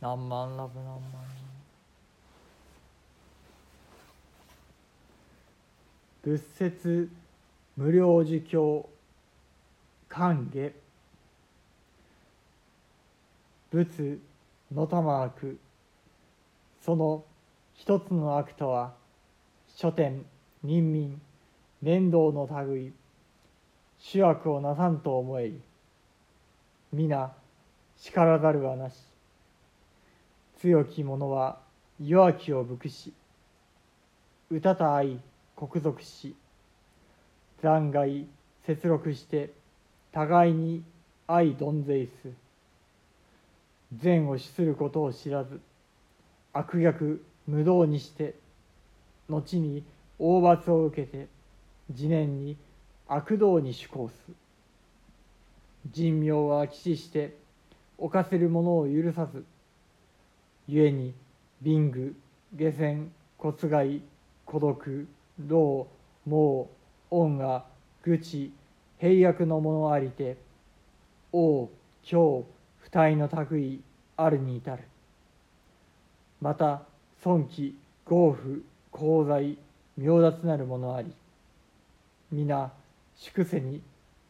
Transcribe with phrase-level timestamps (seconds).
[0.00, 1.02] 何万ラブ何万
[6.22, 7.10] 仏説
[7.76, 8.88] 無料儒教
[10.08, 10.72] 歓迎
[13.70, 14.20] 仏
[14.72, 15.58] の玉悪
[16.80, 17.24] その
[17.74, 18.94] 一つの悪とは
[19.74, 20.24] 書店
[20.62, 21.20] 人民
[21.82, 22.92] 面倒の類
[23.98, 25.60] 主悪をなさんと思えり
[26.92, 27.32] 皆
[27.96, 29.07] 叱らざるはなし
[30.60, 31.60] 強き者は
[32.02, 33.12] 弱きを伏し
[34.50, 35.20] 歌た愛
[35.56, 36.34] 国賊し
[37.62, 38.26] 残骸
[38.66, 39.52] 接録して
[40.10, 40.82] 互いに
[41.28, 42.30] 愛どんぜいす。
[43.96, 45.60] 善を死することを知らず
[46.52, 48.34] 悪逆無道にして
[49.28, 49.84] 後に
[50.18, 51.28] 大罰を受けて
[51.94, 52.56] 次年に
[53.06, 54.14] 悪道に主行す。
[55.90, 57.36] 人命は起死して
[57.96, 59.44] 犯せる者を許さず
[60.70, 61.14] 故に
[61.64, 62.14] 貧具
[62.54, 64.02] 下船骨骸
[64.44, 65.08] 孤独
[65.46, 65.86] 老
[66.26, 66.68] 猛
[67.10, 67.64] 恩が
[68.02, 68.52] 愚痴
[68.98, 70.36] 平約のものありて
[71.32, 71.70] 王
[72.10, 72.44] 今日
[72.80, 73.80] 不体の類
[74.18, 74.82] あるに至る。
[76.42, 76.82] また
[77.22, 77.74] 尊貴
[78.04, 78.36] 豪夫
[78.94, 79.56] 功罪
[79.96, 81.12] 妙奪なるものあり
[82.30, 82.72] 皆
[83.16, 83.80] 粛せに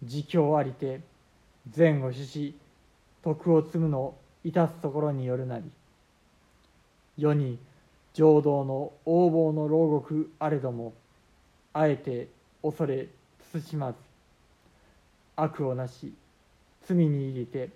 [0.00, 1.00] 自供ありて
[1.70, 2.56] 善を主し
[3.22, 4.14] 徳を積むの
[4.46, 5.70] 致すところによるなり。
[7.16, 7.58] 世に
[8.14, 10.92] 浄土の横暴の牢獄あれども
[11.72, 12.28] あえて
[12.62, 13.08] 恐れ
[13.52, 13.98] 慎まず
[15.36, 16.12] 悪をなし
[16.86, 17.70] 罪に入れて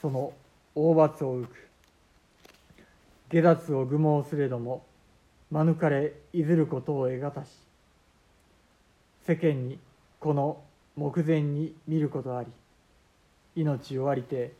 [0.00, 0.32] その
[0.74, 1.68] 大罰を受く。
[3.30, 4.84] 下脱を愚問すれども
[5.50, 7.48] 免れいずることを得がたし
[9.26, 9.78] 世間に
[10.18, 10.62] この
[10.96, 12.48] 目前に見ることあり
[13.54, 14.54] 命をありて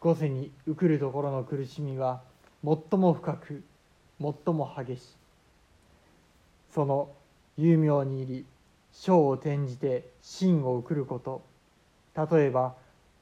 [0.00, 2.20] 五世に受くるところの苦しみは
[2.64, 3.62] 最も深く
[4.20, 5.06] 最も激しい。
[6.72, 7.10] その
[7.56, 8.44] 有名に入り
[8.92, 11.42] 章を転じて真を受くること。
[12.16, 12.74] 例えば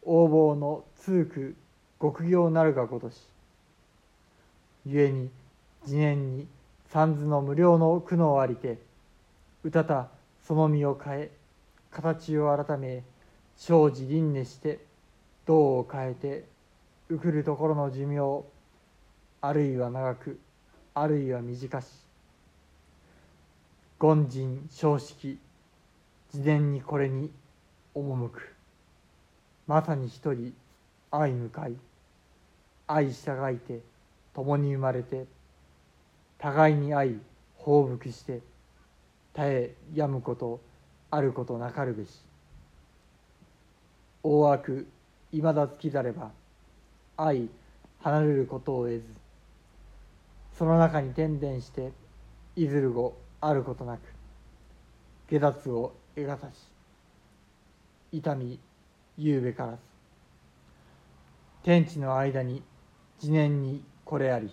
[0.06, 1.56] 横暴の通句
[2.00, 3.20] 極行なるがごとし。
[4.86, 5.30] 故に
[5.84, 6.46] 次年に
[6.88, 8.78] 三途の無料の苦悩ありて
[9.64, 10.08] 歌た
[10.46, 11.30] その身を変え
[11.90, 13.02] 形を改め
[13.56, 14.84] 生じ輪廻して
[15.46, 16.44] 道を変えて
[17.08, 18.44] 受くるところの寿命
[19.44, 20.38] あるいは長く
[20.94, 21.86] あるいは短し
[24.00, 25.36] 権人正式
[26.30, 27.30] 事前にこれに
[27.94, 28.54] 赴く。
[29.66, 30.54] まさに一人
[31.10, 31.74] 愛向かい
[32.86, 33.80] 愛従いて
[34.32, 35.26] 共に生まれて
[36.38, 37.16] 互いに愛
[37.56, 38.40] 報復して
[39.34, 40.60] 耐えやむこと
[41.10, 42.08] あることなかるべし。
[44.22, 44.86] 大悪
[45.32, 46.30] いまだ尽きざれば
[47.16, 47.48] 愛
[48.02, 49.21] 離れることを得ず
[50.62, 51.90] その中に転々して
[52.54, 54.00] いずる後あることなく
[55.28, 56.52] 下脱を得がたし
[58.12, 58.60] 痛み
[59.18, 59.78] ゆうべからず。
[61.64, 62.62] 天地の間に
[63.18, 64.52] 次年にこれあり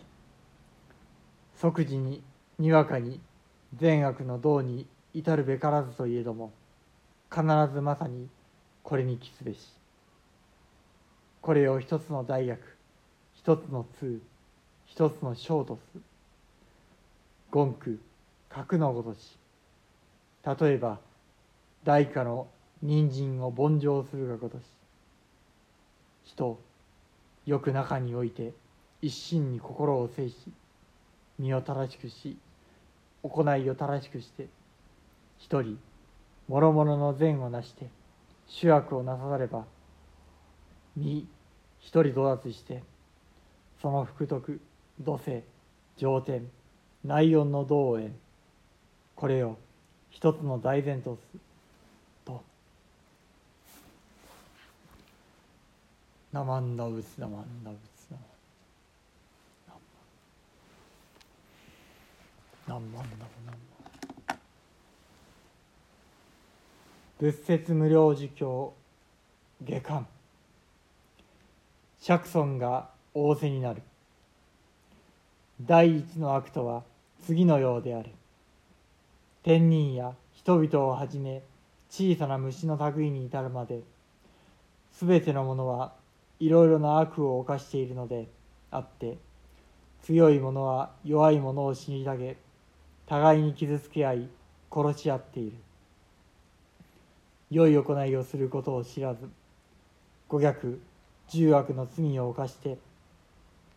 [1.54, 2.24] 即時に
[2.58, 3.22] にわかに
[3.76, 6.52] 善悪の道に至るべからずといえども
[7.32, 8.30] 必ずまさに
[8.82, 9.60] これに帰すべし。
[11.42, 12.60] これを一つの大学
[13.36, 14.20] 一つの通
[14.90, 16.00] 一つの章とす
[17.54, 18.00] 言句
[18.50, 19.38] 格のごとし。
[20.60, 21.00] 例えば
[21.84, 22.48] 大家の
[22.82, 24.62] 人参を凡情するがごとし。
[26.26, 26.60] 人
[27.46, 28.54] よく中において
[29.02, 30.36] 一心に心を制し
[31.38, 32.38] 身を正しくし
[33.24, 34.48] 行いを正しくして
[35.38, 35.80] 一人
[36.48, 37.88] 諸々の善をなして
[38.48, 39.66] 主悪をなさざれば
[40.96, 41.28] 身
[41.80, 42.84] 一人土脱して
[43.82, 44.60] その福徳
[45.00, 45.44] 土星
[45.98, 46.50] 上天
[47.04, 48.00] 内音の道を
[49.16, 49.58] これを
[50.10, 51.22] 一つの大前とす
[52.26, 52.44] と
[56.34, 58.26] 「なまんだうつなまんだうつなまん」
[62.70, 63.08] 何万だろ
[63.48, 63.58] 何万
[67.18, 67.44] 仏。
[67.44, 68.76] 説無料儒教
[69.64, 70.06] 下巻。
[72.00, 73.82] 釈尊が仰せになる。
[75.62, 76.84] 第一の悪とは
[77.26, 78.12] 次のようである。
[79.44, 81.42] 天人や人々をはじめ
[81.90, 83.82] 小さな虫の類に至るまで
[84.94, 85.94] すべてのものは
[86.40, 88.28] いろいろな悪を犯しているので
[88.72, 89.18] あって
[90.04, 92.38] 強い者は弱い者を死に上げ
[93.06, 94.30] 互いに傷つけ合い
[94.72, 95.58] 殺し合っている。
[97.52, 99.28] 良い行いをすることを知らず
[100.30, 100.80] 五逆
[101.28, 102.78] 十悪の罪を犯して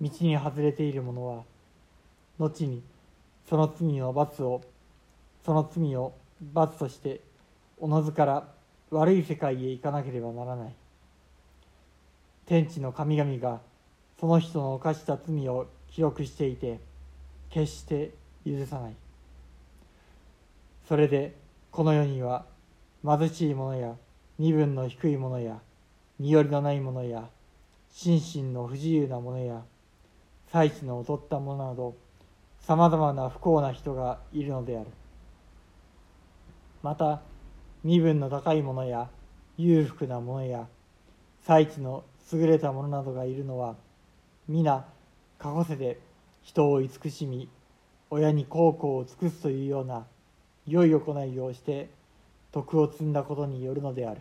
[0.01, 1.43] 道に外れている者は
[2.43, 2.83] 後に
[3.49, 4.63] その罪の罰を
[5.45, 6.13] その罪を
[6.53, 7.21] 罰として
[7.79, 8.49] おのずから
[8.91, 10.75] 悪い世界へ行かなければならない。
[12.47, 13.61] 天地の神々が
[14.21, 16.79] その人の犯した罪を記録していて
[17.51, 18.11] 決して
[18.47, 18.95] 許さない。
[20.89, 21.35] それで
[21.71, 22.45] この世には
[23.05, 23.95] 貧しい者や
[24.39, 25.59] 身分の低い者や
[26.19, 27.29] 身寄りのない者や
[27.93, 29.63] 心身の不自由な者や
[30.51, 31.95] 妻子の劣った者など
[32.63, 34.87] さまざまな不幸な人がいるのである。
[36.83, 37.21] また
[37.85, 39.09] 身分の高い者や
[39.59, 40.67] 裕福な者や
[41.45, 43.75] 妻地の優れた者などがいるのは
[44.49, 44.85] 皆
[45.39, 45.99] 過去世で
[46.43, 47.49] 人を慈しみ
[48.11, 50.07] 親に孝行を尽くすというような
[50.67, 51.91] 良い行いをして
[52.53, 54.21] 徳を積んだことによるのである。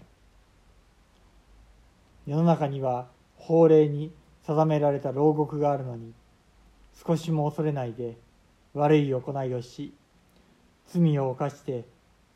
[2.26, 4.12] 世の中には法令に
[4.48, 6.14] 定められた牢獄があるのに
[7.06, 8.16] 少しも恐れないで
[8.74, 9.94] 悪い行いをし
[10.88, 11.86] 罪を犯して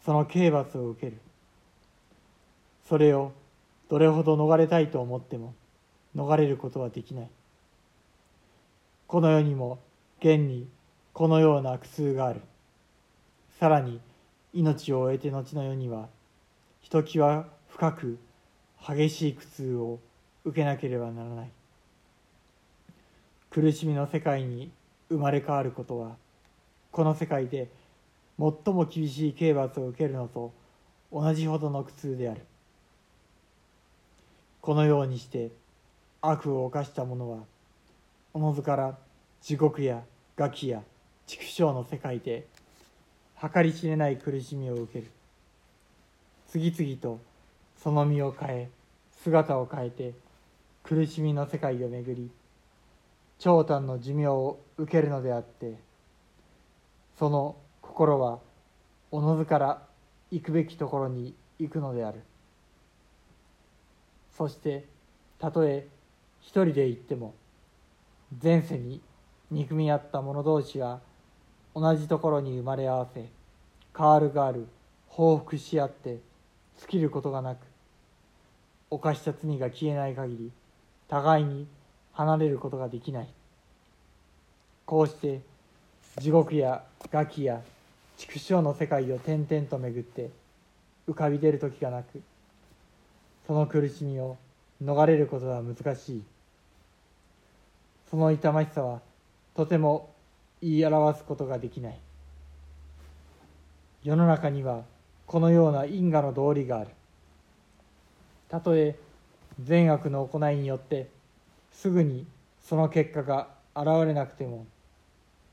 [0.06, 1.18] その刑罰を受ける。
[2.88, 3.32] それを
[3.90, 5.56] どれほど逃れたいと思っても
[6.16, 7.30] 逃れることはできない。
[9.08, 9.80] この世にも
[10.20, 10.68] 現に
[11.14, 12.42] このような苦痛がある。
[13.60, 14.00] さらに
[14.54, 16.08] 命を終えて後の世には
[16.82, 18.20] ひときわ深く
[18.88, 20.00] 激しい苦痛を
[20.44, 21.50] 受けなければならない。
[23.50, 24.70] 苦しみの世界に
[25.10, 26.18] 生まれ変わることは
[26.96, 27.68] この世界で
[28.40, 30.54] 最も厳しい刑罰を受けるのと
[31.12, 32.40] 同じほどの苦痛である。
[34.62, 35.52] このようにして
[36.22, 37.40] 悪を犯した者は
[38.34, 38.98] おのずから
[39.42, 40.04] 地獄や
[40.38, 40.84] 餓鬼や
[41.28, 42.48] 畜生の世界で
[43.42, 45.12] 計り知れない苦しみを受ける。
[46.48, 47.20] 次々と
[47.76, 48.70] その身を変え
[49.22, 50.14] 姿を変えて
[50.82, 52.32] 苦しみの世界をめぐり
[53.40, 55.84] 長短の寿命を受けるのであって
[57.18, 58.40] その心は
[59.12, 59.82] おのずから
[60.32, 62.22] 行くべきところに行くのである。
[64.38, 64.86] そして
[65.40, 65.88] たとえ
[66.42, 67.34] 一人で行っても
[68.44, 69.02] 前世に
[69.50, 71.00] 憎み合った者同士が
[71.74, 73.30] 同じところに生まれ合わせ
[73.98, 74.68] 変わるがある
[75.08, 76.20] 報復し合って
[76.80, 77.60] 尽きることがなく
[78.90, 80.52] 犯した罪が消えない限り
[81.08, 81.68] 互いに
[82.14, 83.28] 離れることができない。
[84.86, 85.42] こうして
[86.18, 87.62] 地獄や餓鬼や
[88.18, 90.30] 畜生の世界を転々と巡って
[91.10, 92.22] 浮かび出る時がなく
[93.46, 94.38] その苦しみを
[94.84, 96.24] 逃れることは難しい。
[98.10, 99.02] その痛ましさは
[99.56, 100.10] とても
[100.62, 102.00] 言い表すことができない。
[104.04, 104.84] 世の中には
[105.28, 106.90] このような因果の道理がある。
[108.50, 108.96] たとえ
[109.62, 111.10] 善悪の行いによって
[111.72, 112.26] すぐに
[112.62, 114.66] その結果が現れなくても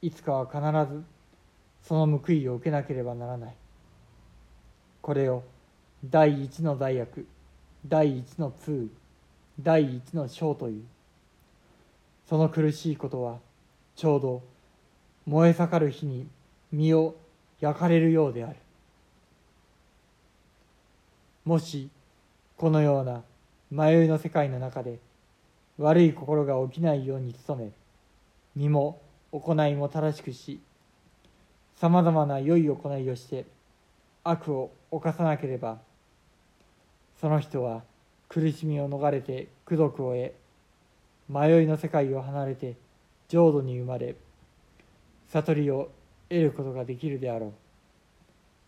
[0.02, 1.04] いつかは必ず
[1.82, 3.54] その報いを受けなければならない。
[5.00, 5.44] これを
[6.04, 7.26] 第一の罪悪
[7.87, 8.90] 第一の痛
[9.61, 10.85] 第一の章という。
[12.28, 13.38] その苦しいことは
[13.94, 14.42] ちょうど
[15.26, 16.26] 燃え盛る火に
[16.73, 17.14] 身を
[17.61, 18.56] 焼かれるようである。
[21.44, 21.90] もし
[22.56, 23.23] このような
[23.71, 24.99] 迷いの世界の中で
[25.78, 27.71] 悪い心が起きないように努め
[28.56, 29.00] 身も
[29.33, 30.61] 行いも正しくし
[31.77, 33.47] さまざまな良い行いをして
[34.23, 35.79] 悪を犯さなければ
[37.21, 37.83] その人は
[38.29, 40.33] 苦しみを逃れて功徳を得
[41.29, 42.77] 迷いの世界を離れて
[43.29, 44.15] 浄土に生まれ
[45.33, 45.91] 悟りを
[46.29, 47.53] 得ることができるであろう。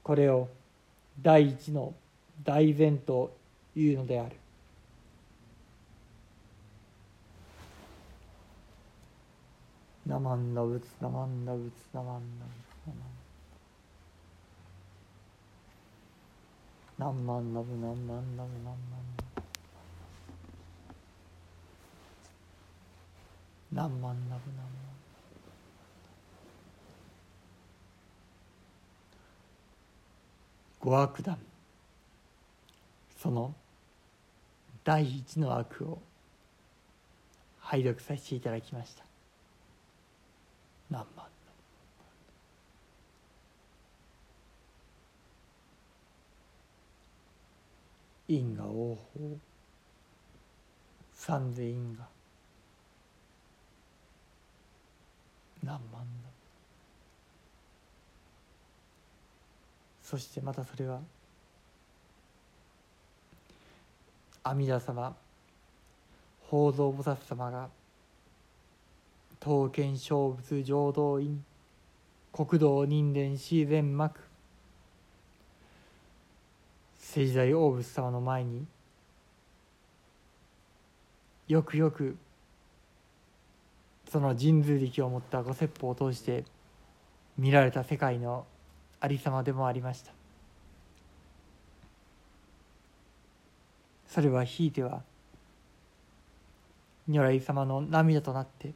[0.03, 0.49] これを
[1.21, 1.95] 第一の
[2.43, 3.37] 大善と
[3.77, 4.37] いうのである。
[10.07, 13.25] ナマンダブツナマンダブツナマンダブツナマン
[16.99, 18.77] ナンマンナブナンマンナブナンマン
[23.73, 24.95] ナンマンナブナンマン
[30.81, 31.39] 五悪団
[33.17, 33.55] その
[34.85, 35.99] 第一の悪を
[37.61, 39.14] 拝読させていただきました。
[40.95, 41.27] 何万
[48.29, 49.37] 因果応報
[51.13, 52.05] 三世因果
[55.65, 56.31] 何万だ
[60.01, 61.01] そしてまたそれは
[64.45, 65.17] 阿弥陀様
[66.49, 67.69] 法蔵菩薩様が
[69.45, 71.45] 刀剣小仏浄土院。
[72.33, 74.19] 国道人伝自然幕。
[76.99, 78.65] 聖時代大仏様の前に
[81.47, 82.17] よくよく
[84.11, 86.45] その神通力を持ったご説法を通して
[87.37, 88.47] 見られた世界の
[88.99, 90.13] ありさまでもありました。
[94.09, 95.03] それはひいては
[97.07, 98.73] 如来様の涙となって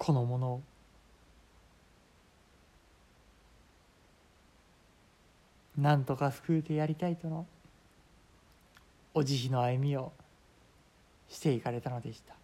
[0.00, 0.46] このもの。
[0.54, 0.62] を
[5.76, 7.46] なんとか救うてやりたいとの
[9.12, 10.12] お慈悲の歩みを
[11.28, 12.34] していかれたのでした。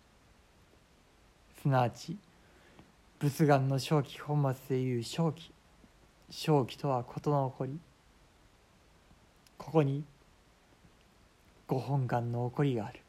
[1.63, 2.19] すなわち
[3.21, 5.51] 仏願の正気本末でいう正気。
[6.29, 7.81] 正気とは事の起こり。
[9.57, 10.05] ここに
[11.67, 13.01] ご本願の起こりがある。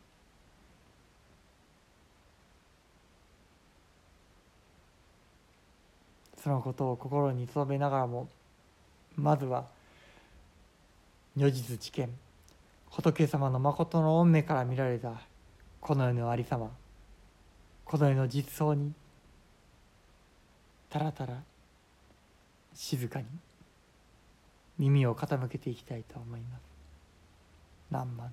[6.42, 8.28] そのことを心に留めながらも
[9.16, 9.66] まずは
[11.36, 12.10] 如実知見
[12.90, 15.14] 仏様の誠の御目から見られた
[15.82, 16.70] この世のありさま
[17.86, 18.94] この世の実相に
[20.90, 21.42] たらたら
[22.74, 23.26] 静かに
[24.78, 26.62] 耳を傾けていきたいと思います。
[27.90, 28.32] 何万